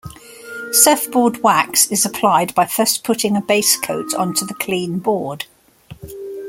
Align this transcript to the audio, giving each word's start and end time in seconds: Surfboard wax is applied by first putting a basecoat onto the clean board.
Surfboard 0.71 1.43
wax 1.43 1.85
is 1.91 2.07
applied 2.07 2.55
by 2.55 2.65
first 2.65 3.03
putting 3.03 3.37
a 3.37 3.39
basecoat 3.39 4.15
onto 4.15 4.47
the 4.47 4.55
clean 4.55 4.97
board. 4.97 5.45